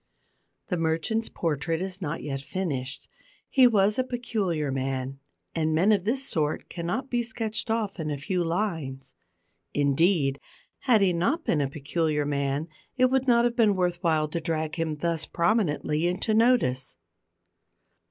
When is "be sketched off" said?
7.11-7.99